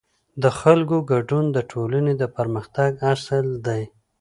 [0.43, 3.81] د خلکو ګډون د ټولنې د پرمختګ اصل دی